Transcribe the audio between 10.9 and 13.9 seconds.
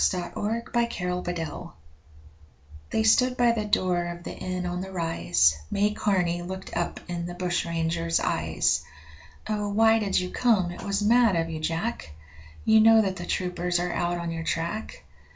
mad of you, Jack; You know that the troopers